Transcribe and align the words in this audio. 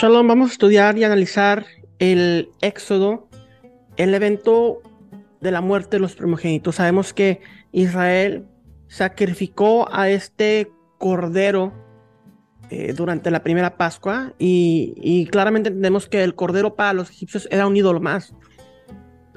Shalom, 0.00 0.26
vamos 0.26 0.48
a 0.48 0.52
estudiar 0.52 0.96
y 0.96 1.04
analizar 1.04 1.66
el 1.98 2.48
Éxodo, 2.62 3.28
el 3.98 4.14
evento 4.14 4.80
de 5.42 5.50
la 5.50 5.60
muerte 5.60 5.98
de 5.98 6.00
los 6.00 6.14
primogénitos. 6.14 6.76
Sabemos 6.76 7.12
que 7.12 7.42
Israel 7.70 8.46
sacrificó 8.88 9.92
a 9.92 10.08
este 10.08 10.72
cordero 10.96 11.74
eh, 12.70 12.94
durante 12.94 13.30
la 13.30 13.42
primera 13.42 13.76
Pascua 13.76 14.32
y, 14.38 14.94
y, 14.96 15.26
claramente 15.26 15.68
entendemos 15.68 16.08
que 16.08 16.24
el 16.24 16.34
cordero 16.34 16.76
para 16.76 16.94
los 16.94 17.10
egipcios 17.10 17.46
era 17.50 17.66
un 17.66 17.76
ídolo 17.76 18.00
más. 18.00 18.34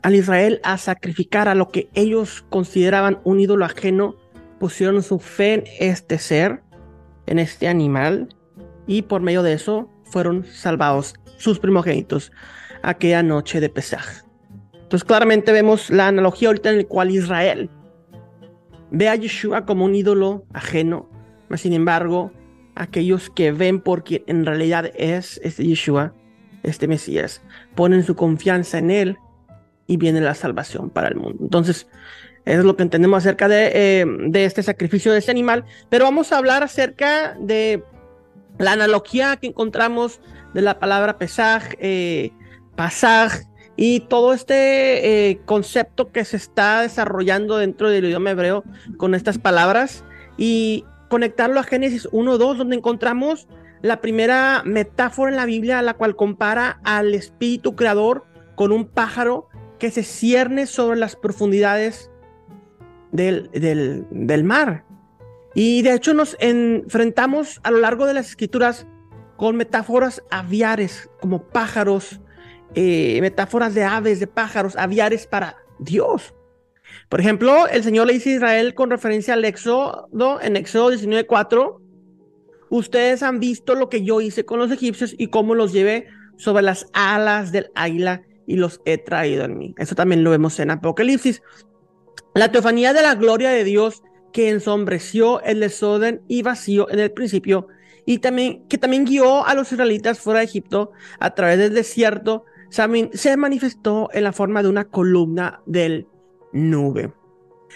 Al 0.02 0.16
Israel 0.16 0.61
a 0.64 0.77
sacrificar 0.77 1.50
a 1.50 1.55
lo 1.55 1.71
que 1.71 1.89
ellos 1.93 2.45
consideraban 2.50 3.20
un 3.25 3.41
ídolo 3.41 3.66
ajeno, 3.66 4.16
pusieron 4.61 5.04
su 5.04 5.20
fe 5.20 5.55
en 5.55 5.66
este 5.89 6.18
ser, 6.20 6.64
en 7.25 7.39
este 7.39 7.68
animal, 7.68 8.30
y 8.88 9.02
por 9.02 9.20
medio 9.20 9.44
de 9.44 9.52
eso 9.52 9.90
fueron 10.13 10.45
salvados 10.45 11.16
sus 11.38 11.58
primogénitos 11.58 12.31
aquella 12.84 13.23
noche 13.23 13.59
de 13.59 13.70
Pesaj. 13.70 14.23
Entonces 14.73 15.04
claramente 15.04 15.52
vemos 15.52 15.90
la 15.90 16.08
analogía 16.08 16.49
ahorita 16.49 16.70
en 16.70 16.77
la 16.77 16.84
cual 16.84 17.09
Israel 17.09 17.70
ve 18.91 19.09
a 19.09 19.16
Yeshua 19.16 19.66
como 19.66 19.85
un 19.85 19.95
ídolo 19.95 20.45
ajeno, 20.54 21.09
mas 21.49 21.62
sin 21.62 21.73
embargo, 21.73 22.31
aquellos 22.76 23.31
que 23.31 23.52
ven 23.52 23.81
por 23.81 24.04
quien 24.04 24.21
en 24.27 24.45
realidad 24.45 24.91
es 24.94 25.41
este 25.44 25.66
Yeshua, 25.66 26.13
este 26.62 26.88
Mesías, 26.88 27.41
ponen 27.73 28.04
su 28.04 28.16
confianza 28.16 28.77
en 28.77 28.91
él 28.91 29.18
y 29.88 29.98
viene 29.98 30.21
la 30.21 30.35
salvación 30.35 30.91
para 30.91 31.07
el 31.07 31.16
mundo. 31.16 31.40
Entonces, 31.41 31.88
es 32.45 32.63
lo 32.63 32.76
que 32.76 32.84
entendemos 32.84 33.18
acerca 33.18 33.48
de, 33.48 33.71
eh, 33.73 34.05
este 34.35 34.62
sacrificio 34.62 35.12
de 35.12 35.20
este 35.20 35.32
animal, 35.32 35.66
pero 35.90 36.05
vamos 36.05 36.32
a 36.32 36.38
hablar 36.38 36.62
acerca 36.62 37.35
de 37.40 37.84
la 38.57 38.73
analogía 38.73 39.38
que 39.38 39.48
encontramos 39.48 40.21
de 40.53 40.62
la 40.62 40.80
palabra 40.80 41.17
pesaj, 41.17 41.63
eh, 41.79 42.32
pasaj 42.76 43.32
y 43.76 44.01
todo 44.01 44.34
este 44.34 45.29
eh, 45.29 45.41
concepto 45.45 46.12
que 46.12 46.26
se 46.26 46.37
está 46.37 46.82
desarrollando 46.82 47.57
dentro 47.57 47.90
del 47.90 48.05
idioma 48.05 48.32
hebreo 48.32 48.63
con 48.98 49.15
estas 49.15 49.37
palabras 49.37 50.04
y 50.37 50.85
conectarlo 51.10 51.60
a 51.60 51.63
Génesis 51.63 52.07
1.2 52.12 52.57
donde 52.57 52.76
encontramos 52.76 53.48
la 53.82 53.99
primera 53.99 54.62
metáfora 54.65 55.32
en 55.32 55.38
la 55.38 55.45
Biblia 55.45 55.82
la 55.82 55.95
cual 55.95 56.15
compara 56.15 56.79
al 56.84 57.13
espíritu 57.15 57.76
creador 57.76 58.26
con 58.55 58.71
un 58.71 58.88
pájaro 58.88 59.49
que 59.79 59.90
se 59.91 60.04
cierne 60.04 60.67
sobre 60.67 60.98
las 60.98 61.15
profundidades 61.15 62.12
del, 63.12 63.49
del, 63.51 64.06
del 64.12 64.44
mar. 64.44 64.85
Y 65.56 65.81
de 65.84 65.94
hecho 65.94 66.13
nos 66.13 66.35
enfrentamos 66.40 67.59
a 67.63 67.72
lo 67.72 67.79
largo 67.79 68.06
de 68.06 68.13
las 68.13 68.29
escrituras 68.29 68.88
con 69.38 69.56
metáforas 69.56 70.23
aviares, 70.31 71.09
como 71.19 71.44
pájaros, 71.44 72.19
eh, 72.75 73.19
metáforas 73.22 73.73
de 73.73 73.84
aves, 73.84 74.19
de 74.19 74.28
pájaros, 74.28 74.75
aviares 74.75 75.28
para 75.28 75.57
Dios. 75.79 76.34
Por 77.09 77.19
ejemplo, 77.19 77.68
el 77.68 77.84
Señor 77.84 78.07
le 78.07 78.13
dice 78.13 78.31
a 78.31 78.35
Israel 78.35 78.73
con 78.73 78.90
referencia 78.90 79.34
al 79.34 79.45
Éxodo, 79.45 80.40
en 80.41 80.56
Éxodo 80.56 80.90
19:4, 80.90 81.81
ustedes 82.69 83.22
han 83.23 83.40
visto 83.40 83.75
lo 83.75 83.90
que 83.90 84.03
yo 84.03 84.22
hice 84.22 84.45
con 84.45 84.59
los 84.59 84.72
egipcios 84.72 85.13
y 85.17 85.28
cómo 85.28 85.56
los 85.56 85.73
llevé 85.73 86.07
sobre 86.38 86.63
las 86.63 86.88
alas 86.94 87.51
del 87.51 87.69
águila 87.75 88.23
y 88.47 88.56
los 88.56 88.81
he 88.85 88.97
traído 88.97 89.45
en 89.45 89.57
mí. 89.57 89.75
Eso 89.78 89.95
también 89.95 90.23
lo 90.23 90.31
vemos 90.31 90.59
en 90.59 90.72
Apocalipsis. 90.72 91.41
La 92.34 92.51
teofanía 92.51 92.94
de 92.94 93.03
la 93.03 93.16
gloria 93.16 93.51
de 93.51 93.63
Dios 93.63 94.01
que 94.34 94.50
ensombreció 94.50 95.41
el 95.41 95.62
desorden 95.62 96.22
y 96.28 96.41
vacío 96.41 96.89
en 96.89 97.00
el 97.00 97.12
principio, 97.12 97.67
y 98.06 98.17
también 98.17 98.67
que 98.67 98.78
también 98.78 99.06
guió 99.06 99.45
a 99.45 99.53
los 99.53 99.72
israelitas 99.72 100.19
fuera 100.19 100.39
de 100.39 100.45
Egipto 100.45 100.91
a 101.19 101.34
través 101.34 101.57
del 101.57 101.73
desierto, 101.73 102.44
se 102.69 103.38
manifestó 103.38 104.09
en 104.11 104.23
la 104.23 104.34
forma 104.34 104.63
de 104.63 104.69
una 104.69 104.85
columna 104.85 105.61
del 105.66 106.07
nube. 106.51 107.13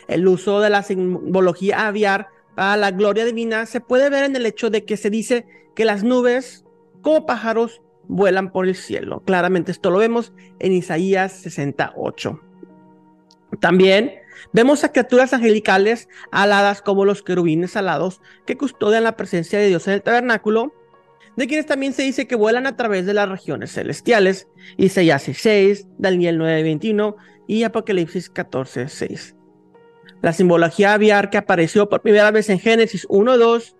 El 0.08 0.28
uso 0.28 0.60
de 0.60 0.70
la 0.70 0.84
simbología 0.84 1.88
aviar 1.88 2.28
para 2.56 2.76
la 2.78 2.92
gloria 2.92 3.24
divina 3.24 3.68
se 3.68 3.80
puede 3.80 4.10
ver 4.10 4.24
en 4.24 4.36
el 4.36 4.46
hecho 4.46 4.70
de 4.72 4.84
que 4.84 4.98
se 4.98 5.12
dice 5.12 5.46
que 5.76 5.86
las 5.86 6.04
nubes, 6.04 6.66
como 7.02 7.28
pájaros, 7.28 7.82
vuelan 8.08 8.52
por 8.52 8.68
el 8.68 8.76
cielo. 8.76 9.22
Claramente 9.24 9.72
esto 9.72 9.92
lo 9.92 10.00
vemos 10.00 10.34
en 10.60 10.72
Isaías 10.72 11.34
68. 11.34 12.42
También 13.60 14.14
Vemos 14.54 14.84
a 14.84 14.92
criaturas 14.92 15.34
angelicales 15.34 16.08
aladas 16.32 16.82
como 16.82 17.06
los 17.06 17.24
querubines 17.24 17.76
alados 17.76 18.22
que 18.46 18.58
custodian 18.58 19.04
la 19.04 19.18
presencia 19.18 19.60
de 19.60 19.68
Dios 19.68 19.88
en 19.88 19.94
el 19.94 20.02
tabernáculo, 20.02 20.74
de 21.36 21.48
quienes 21.48 21.68
también 21.68 21.94
se 21.94 22.04
dice 22.04 22.28
que 22.28 22.36
vuelan 22.36 22.66
a 22.66 22.76
través 22.76 23.06
de 23.06 23.14
las 23.14 23.30
regiones 23.30 23.72
celestiales, 23.72 24.48
Isaías 24.78 25.24
6, 25.32 25.88
Daniel 25.98 26.40
9:21 26.40 27.16
y 27.48 27.64
Apocalipsis 27.64 28.30
14:6. 28.34 29.36
La 30.22 30.34
simbología 30.34 30.94
aviar 30.94 31.30
que 31.30 31.38
apareció 31.38 31.90
por 31.90 32.02
primera 32.02 32.32
vez 32.32 32.50
en 32.50 32.60
Génesis 32.60 33.06
1:2, 33.08 33.76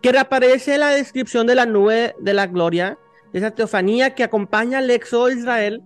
que 0.00 0.12
reaparece 0.12 0.74
en 0.74 0.80
la 0.80 0.90
descripción 0.90 1.46
de 1.46 1.54
la 1.54 1.66
nube 1.66 2.14
de 2.20 2.34
la 2.34 2.46
gloria, 2.46 2.98
esa 3.34 3.50
teofanía 3.50 4.14
que 4.14 4.24
acompaña 4.24 4.78
al 4.78 4.90
éxodo 4.90 5.26
de 5.26 5.34
Israel, 5.34 5.82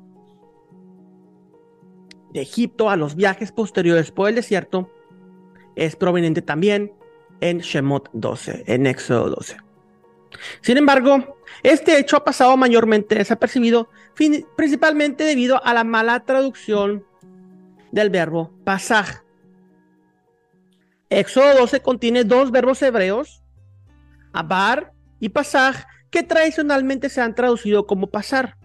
de 2.32 2.43
Egipto 2.43 2.91
a 2.91 2.97
los 2.97 3.15
viajes 3.15 3.53
posteriores 3.53 4.10
por 4.10 4.28
el 4.28 4.34
desierto 4.34 4.91
es 5.76 5.97
proveniente 5.97 6.43
también 6.43 6.93
en 7.41 7.59
Shemot 7.59 8.09
12, 8.12 8.65
en 8.66 8.87
Éxodo 8.87 9.31
12. 9.31 9.56
Sin 10.60 10.78
embargo, 10.78 11.38
este 11.62 11.98
hecho 11.98 12.16
ha 12.16 12.25
pasado 12.25 12.56
mayormente 12.56 13.15
desapercibido, 13.15 13.88
principalmente 14.56 15.25
debido 15.25 15.62
a 15.65 15.75
la 15.75 15.84
mala 15.84 16.20
traducción 16.20 17.04
del 17.91 18.10
verbo 18.10 18.53
pasaj. 18.64 19.22
Éxodo 21.10 21.59
12 21.59 21.81
contiene 21.81 22.25
dos 22.25 22.50
verbos 22.50 22.81
hebreos, 22.81 23.43
abar 24.32 24.93
y 25.20 25.28
pasaj, 25.28 25.84
que 26.10 26.22
tradicionalmente 26.22 27.09
se 27.09 27.20
han 27.20 27.34
traducido 27.34 27.87
como 27.87 28.09
pasar. 28.09 28.56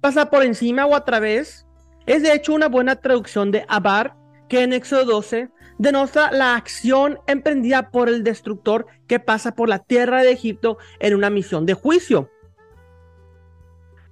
Pasa 0.00 0.30
por 0.30 0.44
encima 0.44 0.86
o 0.86 0.94
a 0.94 1.04
través, 1.04 1.67
es 2.08 2.22
de 2.22 2.32
hecho 2.32 2.54
una 2.54 2.68
buena 2.68 2.96
traducción 2.96 3.50
de 3.50 3.64
Abar, 3.68 4.16
que 4.48 4.62
en 4.62 4.72
Éxodo 4.72 5.04
12 5.04 5.50
denota 5.76 6.32
la 6.32 6.56
acción 6.56 7.20
emprendida 7.26 7.90
por 7.90 8.08
el 8.08 8.24
destructor 8.24 8.86
que 9.06 9.20
pasa 9.20 9.54
por 9.54 9.68
la 9.68 9.78
tierra 9.78 10.22
de 10.22 10.32
Egipto 10.32 10.78
en 11.00 11.14
una 11.14 11.28
misión 11.28 11.66
de 11.66 11.74
juicio. 11.74 12.30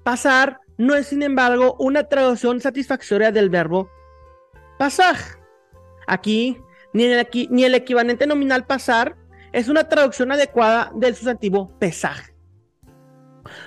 Pasar 0.04 0.60
no 0.76 0.94
es, 0.94 1.06
sin 1.06 1.22
embargo, 1.22 1.74
una 1.78 2.04
traducción 2.04 2.60
satisfactoria 2.60 3.32
del 3.32 3.48
verbo 3.48 3.90
pasar. 4.78 5.16
Aquí, 6.06 6.60
ni 6.92 7.04
el, 7.04 7.26
ni 7.50 7.64
el 7.64 7.74
equivalente 7.74 8.26
nominal 8.26 8.66
pasar 8.66 9.16
es 9.52 9.68
una 9.68 9.88
traducción 9.88 10.30
adecuada 10.32 10.92
del 10.94 11.14
sustantivo 11.14 11.72
pesaj. 11.78 12.28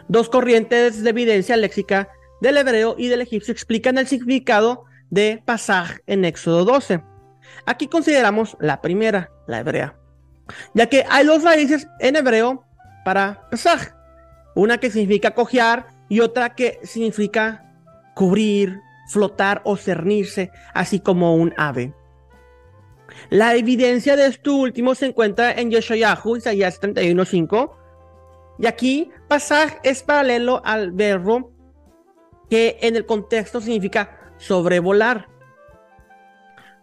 Dos 0.07 0.29
corrientes 0.29 1.03
de 1.03 1.09
evidencia 1.09 1.57
léxica 1.57 2.09
del 2.41 2.57
hebreo 2.57 2.95
y 2.97 3.07
del 3.07 3.21
egipcio 3.21 3.51
explican 3.51 3.97
el 3.97 4.07
significado 4.07 4.85
de 5.09 5.41
pasaj 5.45 5.99
en 6.07 6.25
Éxodo 6.25 6.65
12. 6.65 7.03
Aquí 7.65 7.87
consideramos 7.87 8.57
la 8.59 8.81
primera, 8.81 9.31
la 9.47 9.59
hebrea, 9.59 9.97
ya 10.73 10.87
que 10.87 11.05
hay 11.09 11.25
dos 11.25 11.43
raíces 11.43 11.87
en 11.99 12.15
hebreo 12.15 12.63
para 13.05 13.47
pasaj, 13.49 13.93
una 14.55 14.77
que 14.77 14.91
significa 14.91 15.31
cojear 15.31 15.87
y 16.09 16.19
otra 16.19 16.55
que 16.55 16.79
significa 16.83 17.65
cubrir, 18.15 18.79
flotar 19.09 19.61
o 19.63 19.77
cernirse, 19.77 20.51
así 20.73 20.99
como 20.99 21.35
un 21.35 21.53
ave. 21.57 21.93
La 23.29 23.55
evidencia 23.55 24.15
de 24.15 24.27
esto 24.27 24.55
último 24.55 24.95
se 24.95 25.07
encuentra 25.07 25.51
en 25.51 25.71
Yeshayahu, 25.71 26.37
Isaías 26.37 26.79
31.5, 26.79 27.71
y 28.59 28.67
aquí 28.67 29.09
pasaj 29.27 29.77
es 29.83 30.03
paralelo 30.03 30.61
al 30.63 30.91
verbo 30.91 31.58
que 32.49 32.77
en 32.81 32.95
el 32.95 33.05
contexto 33.05 33.61
significa 33.61 34.33
sobrevolar. 34.37 35.27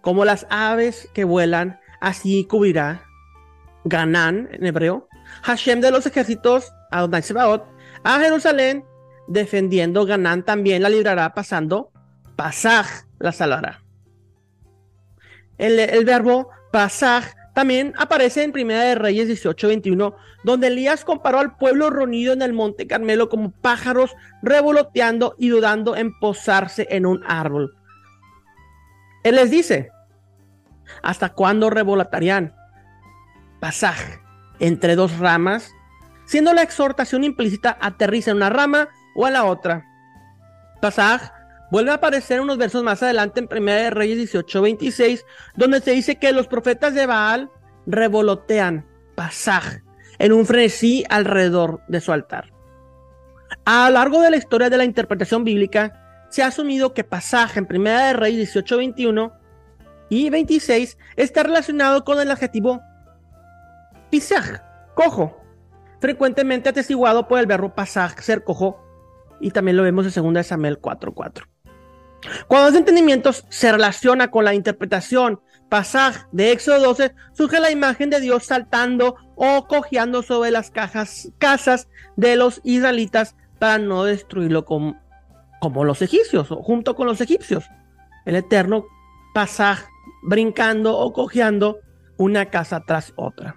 Como 0.00 0.24
las 0.24 0.46
aves 0.50 1.08
que 1.14 1.24
vuelan, 1.24 1.80
así 2.00 2.44
cubrirá 2.44 3.02
Ganán 3.84 4.48
en 4.52 4.66
hebreo, 4.66 5.08
Hashem 5.42 5.80
de 5.80 5.90
los 5.90 6.06
ejércitos, 6.06 6.72
Adonai 6.90 7.22
Sebaot, 7.22 7.64
a 8.02 8.18
Jerusalén, 8.20 8.84
defendiendo 9.28 10.06
Ganán 10.06 10.44
también 10.44 10.82
la 10.82 10.88
librará 10.88 11.34
pasando, 11.34 11.92
pasaj 12.36 12.86
la 13.18 13.32
salvará. 13.32 13.82
El, 15.58 15.78
el 15.78 16.04
verbo 16.04 16.50
pasaj 16.72 17.24
también 17.56 17.94
aparece 17.96 18.42
en 18.42 18.52
Primera 18.52 18.82
de 18.82 18.94
Reyes 18.96 19.28
18:21, 19.28 20.14
donde 20.44 20.66
Elías 20.66 21.06
comparó 21.06 21.38
al 21.38 21.56
pueblo 21.56 21.88
reunido 21.88 22.34
en 22.34 22.42
el 22.42 22.52
monte 22.52 22.86
Carmelo 22.86 23.30
como 23.30 23.50
pájaros 23.50 24.14
revoloteando 24.42 25.34
y 25.38 25.48
dudando 25.48 25.96
en 25.96 26.12
posarse 26.18 26.86
en 26.90 27.06
un 27.06 27.24
árbol. 27.26 27.74
Él 29.24 29.36
les 29.36 29.50
dice, 29.50 29.88
¿hasta 31.02 31.30
cuándo 31.30 31.70
revolotarían? 31.70 32.54
Pasaj 33.58 34.20
entre 34.58 34.94
dos 34.94 35.18
ramas, 35.18 35.72
siendo 36.26 36.52
la 36.52 36.60
exhortación 36.60 37.24
implícita 37.24 37.78
aterriza 37.80 38.32
en 38.32 38.36
una 38.36 38.50
rama 38.50 38.90
o 39.14 39.26
en 39.26 39.32
la 39.32 39.44
otra. 39.44 39.86
Pasaj 40.82 41.32
vuelve 41.70 41.90
a 41.90 41.94
aparecer 41.94 42.40
unos 42.40 42.58
versos 42.58 42.82
más 42.82 43.02
adelante 43.02 43.40
en 43.40 43.48
1 43.50 43.72
de 43.72 43.90
Reyes 43.90 44.16
18, 44.18 44.62
26, 44.62 45.24
donde 45.56 45.80
se 45.80 45.92
dice 45.92 46.16
que 46.16 46.32
los 46.32 46.48
profetas 46.48 46.94
de 46.94 47.06
Baal 47.06 47.50
revolotean, 47.86 48.86
pasaj, 49.14 49.82
en 50.18 50.32
un 50.32 50.46
frenesí 50.46 51.04
alrededor 51.08 51.80
de 51.88 52.00
su 52.00 52.12
altar. 52.12 52.52
A 53.64 53.88
lo 53.88 53.94
largo 53.94 54.20
de 54.20 54.30
la 54.30 54.36
historia 54.36 54.70
de 54.70 54.76
la 54.76 54.84
interpretación 54.84 55.44
bíblica, 55.44 56.26
se 56.30 56.42
ha 56.42 56.48
asumido 56.48 56.94
que 56.94 57.04
pasaje 57.04 57.60
en 57.60 57.66
1 57.68 57.90
de 57.90 58.12
Reyes 58.12 58.38
18, 58.38 58.76
21 58.78 59.32
y 60.08 60.30
26 60.30 60.98
está 61.16 61.42
relacionado 61.42 62.04
con 62.04 62.20
el 62.20 62.30
adjetivo 62.30 62.82
pisaj, 64.10 64.60
cojo, 64.94 65.40
frecuentemente 66.00 66.68
atestiguado 66.68 67.28
por 67.28 67.38
el 67.38 67.46
verbo 67.46 67.74
pasaj, 67.74 68.20
ser 68.20 68.44
cojo, 68.44 68.82
y 69.40 69.50
también 69.50 69.76
lo 69.76 69.82
vemos 69.82 70.16
en 70.16 70.34
2 70.34 70.46
Samuel 70.46 70.80
4:4. 70.80 71.55
Cuando 72.48 72.68
ese 72.68 72.78
entendimiento 72.78 73.32
se 73.32 73.72
relaciona 73.72 74.30
con 74.30 74.44
la 74.44 74.54
interpretación 74.54 75.40
pasaj 75.68 76.26
de 76.32 76.52
Éxodo 76.52 76.80
12, 76.80 77.14
surge 77.32 77.60
la 77.60 77.70
imagen 77.70 78.10
de 78.10 78.20
Dios 78.20 78.44
saltando 78.44 79.16
o 79.34 79.66
cojeando 79.66 80.22
sobre 80.22 80.50
las 80.50 80.70
cajas, 80.70 81.32
casas 81.38 81.88
de 82.16 82.36
los 82.36 82.60
israelitas 82.64 83.34
para 83.58 83.78
no 83.78 84.04
destruirlo 84.04 84.64
como, 84.64 85.00
como 85.60 85.84
los 85.84 86.02
egipcios, 86.02 86.50
o 86.50 86.62
junto 86.62 86.94
con 86.94 87.06
los 87.06 87.20
egipcios. 87.20 87.64
El 88.24 88.36
eterno 88.36 88.86
pasaj 89.34 89.80
brincando 90.22 90.96
o 90.96 91.12
cojeando 91.12 91.78
una 92.16 92.46
casa 92.46 92.82
tras 92.86 93.12
otra. 93.16 93.56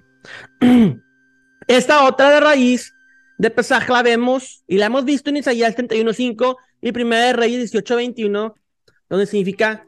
Esta 1.67 2.03
otra 2.03 2.31
de 2.31 2.39
raíz 2.39 2.93
de 3.37 3.49
Pesaj 3.49 3.89
la 3.89 4.03
vemos 4.03 4.63
y 4.67 4.77
la 4.77 4.87
hemos 4.87 5.05
visto 5.05 5.29
en 5.29 5.37
Isaías 5.37 5.75
31.5 5.75 6.57
y 6.81 6.91
Primera 6.91 7.25
de 7.25 7.33
Reyes 7.33 7.73
18.21, 7.73 8.53
donde 9.09 9.25
significa 9.25 9.85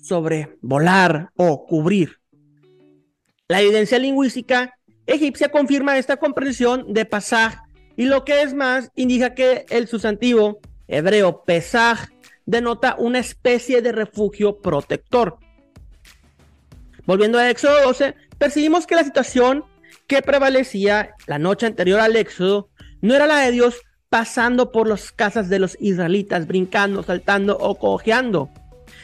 sobrevolar 0.00 1.30
o 1.36 1.66
cubrir. 1.66 2.18
La 3.48 3.60
evidencia 3.60 3.98
lingüística 3.98 4.78
egipcia 5.06 5.50
confirma 5.50 5.98
esta 5.98 6.18
comprensión 6.18 6.92
de 6.92 7.04
Pesaj 7.04 7.54
y 7.96 8.04
lo 8.04 8.24
que 8.24 8.42
es 8.42 8.54
más, 8.54 8.90
indica 8.94 9.34
que 9.34 9.66
el 9.70 9.88
sustantivo 9.88 10.60
hebreo 10.86 11.42
Pesaj 11.44 12.10
denota 12.46 12.94
una 12.98 13.18
especie 13.18 13.82
de 13.82 13.92
refugio 13.92 14.60
protector. 14.60 15.38
Volviendo 17.06 17.38
a 17.38 17.50
Éxodo 17.50 17.82
12, 17.82 18.14
percibimos 18.38 18.86
que 18.86 18.94
la 18.94 19.04
situación 19.04 19.64
que 20.06 20.22
prevalecía 20.22 21.14
la 21.26 21.38
noche 21.38 21.66
anterior 21.66 22.00
al 22.00 22.16
éxodo 22.16 22.70
no 23.00 23.14
era 23.14 23.26
la 23.26 23.38
de 23.40 23.52
Dios 23.52 23.80
pasando 24.08 24.72
por 24.72 24.88
las 24.88 25.12
casas 25.12 25.48
de 25.48 25.58
los 25.58 25.76
israelitas, 25.80 26.46
brincando, 26.46 27.02
saltando 27.02 27.56
o 27.58 27.74
cojeando. 27.76 28.50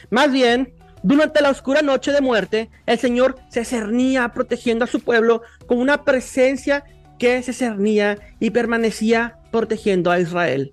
Más 0.09 0.31
bien, 0.31 0.73
durante 1.03 1.41
la 1.41 1.51
oscura 1.51 1.81
noche 1.81 2.11
de 2.11 2.21
muerte, 2.21 2.69
el 2.85 2.97
Señor 2.97 3.35
se 3.49 3.63
cernía 3.65 4.29
protegiendo 4.29 4.85
a 4.85 4.87
su 4.87 5.01
pueblo 5.01 5.43
con 5.67 5.77
una 5.77 6.03
presencia 6.03 6.83
que 7.19 7.41
se 7.43 7.53
cernía 7.53 8.17
y 8.39 8.49
permanecía 8.49 9.37
protegiendo 9.51 10.11
a 10.11 10.19
Israel. 10.19 10.71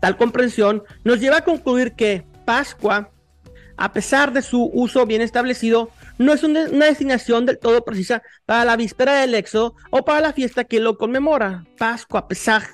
Tal 0.00 0.16
comprensión 0.16 0.82
nos 1.04 1.20
lleva 1.20 1.38
a 1.38 1.44
concluir 1.44 1.92
que 1.92 2.26
Pascua, 2.44 3.10
a 3.76 3.92
pesar 3.92 4.32
de 4.32 4.42
su 4.42 4.70
uso 4.72 5.06
bien 5.06 5.22
establecido, 5.22 5.90
no 6.18 6.32
es 6.32 6.42
una, 6.42 6.64
destinación 6.64 7.46
del 7.46 7.58
todo 7.58 7.84
precisa 7.84 8.22
para 8.46 8.64
la 8.64 8.76
víspera 8.76 9.20
del 9.20 9.34
éxodo 9.34 9.74
o 9.90 10.04
para 10.04 10.20
la 10.20 10.32
fiesta 10.32 10.64
que 10.64 10.80
lo 10.80 10.96
conmemora, 10.96 11.64
Pascua, 11.78 12.28
Pesaj, 12.28 12.64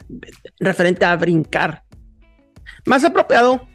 referente 0.61 1.05
a 1.05 1.17
brincar. 1.17 1.83
Más 2.87 3.05
apropiado, 3.05 3.67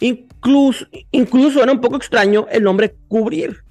incluso, 0.00 0.86
incluso 1.10 1.62
era 1.62 1.72
un 1.72 1.80
poco 1.80 1.96
extraño 1.96 2.46
el 2.50 2.62
nombre 2.62 2.96
cubrir, 3.08 3.64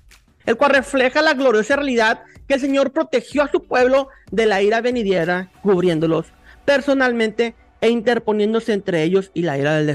el 0.46 0.58
cual 0.58 0.72
refleja 0.72 1.22
la 1.22 1.34
gloriosa 1.34 1.76
realidad 1.76 2.24
que 2.48 2.56
el 2.56 2.60
Señor 2.60 2.92
protegió 2.92 3.44
a 3.44 3.52
su 3.52 3.64
pueblo 3.64 4.10
de 4.32 4.46
la 4.46 4.62
ira 4.62 4.82
venidera, 4.82 5.52
cubriéndolos 5.62 6.28
personalmente 6.66 7.56
e 7.82 7.90
interponiéndose 7.90 8.74
entre 8.74 9.04
ellos 9.04 9.32
y 9.34 9.42
la 9.42 9.58
ira 9.58 9.76
del 9.76 9.88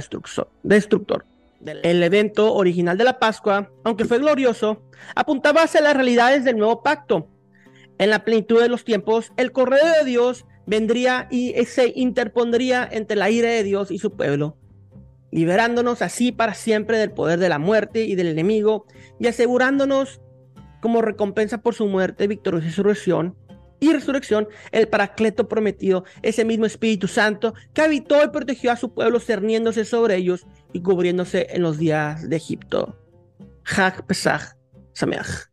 destructor. 0.62 1.24
El 1.64 2.02
evento 2.02 2.54
original 2.54 2.96
de 2.96 3.04
la 3.04 3.18
Pascua, 3.18 3.70
aunque 3.84 4.04
fue 4.04 4.18
glorioso, 4.18 4.82
apuntaba 5.14 5.62
hacia 5.62 5.80
las 5.80 5.94
realidades 5.94 6.44
del 6.44 6.56
nuevo 6.56 6.82
pacto. 6.82 7.28
En 7.98 8.10
la 8.10 8.24
plenitud 8.24 8.60
de 8.60 8.68
los 8.68 8.84
tiempos, 8.84 9.32
el 9.36 9.50
correo 9.50 9.84
de 9.98 10.04
Dios 10.04 10.46
vendría 10.66 11.26
y 11.30 11.52
se 11.64 11.92
interpondría 11.96 12.88
entre 12.90 13.16
la 13.16 13.30
ira 13.30 13.48
de 13.48 13.64
Dios 13.64 13.90
y 13.90 13.98
su 13.98 14.14
pueblo, 14.16 14.56
liberándonos 15.32 16.02
así 16.02 16.30
para 16.30 16.54
siempre 16.54 16.98
del 16.98 17.10
poder 17.10 17.38
de 17.40 17.48
la 17.48 17.58
muerte 17.58 18.04
y 18.04 18.14
del 18.14 18.28
enemigo 18.28 18.86
y 19.18 19.26
asegurándonos 19.26 20.20
como 20.80 21.02
recompensa 21.02 21.58
por 21.58 21.74
su 21.74 21.86
muerte, 21.86 22.28
victoria 22.28 22.60
y 22.60 22.66
resurrección, 22.66 23.36
y 23.80 23.92
resurrección, 23.92 24.48
el 24.72 24.88
paracleto 24.88 25.48
prometido, 25.48 26.04
ese 26.22 26.44
mismo 26.44 26.66
Espíritu 26.66 27.08
Santo 27.08 27.54
que 27.74 27.82
habitó 27.82 28.22
y 28.24 28.28
protegió 28.28 28.72
a 28.72 28.76
su 28.76 28.92
pueblo 28.92 29.20
cerniéndose 29.20 29.84
sobre 29.84 30.16
ellos 30.16 30.46
y 30.72 30.82
cubriéndose 30.82 31.46
en 31.50 31.62
los 31.62 31.78
días 31.78 32.28
de 32.28 32.36
Egipto. 32.36 32.96
Hag 33.64 34.06
Pesach 34.06 34.56
Sameach. 34.94 35.47